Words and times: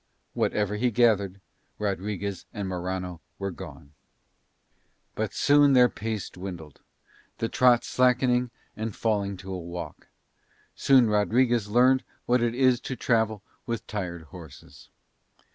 Whatever 0.33 0.77
he 0.77 0.89
gathered, 0.89 1.39
Rodriguez 1.77 2.47
and 2.51 2.67
Morano 2.67 3.21
were 3.37 3.51
gone. 3.51 3.93
But 5.13 5.31
soon 5.31 5.73
their 5.73 5.89
pace 5.89 6.27
dwindled, 6.31 6.81
the 7.37 7.47
trot 7.47 7.83
slackening 7.83 8.49
and 8.75 8.95
falling 8.95 9.37
to 9.37 9.53
a 9.53 9.59
walk; 9.59 10.07
soon 10.73 11.07
Rodriguez 11.07 11.67
learned 11.69 12.03
what 12.25 12.41
it 12.41 12.55
is 12.55 12.79
to 12.81 12.95
travel 12.95 13.43
with 13.67 13.85
tired 13.85 14.23
horses. 14.23 14.89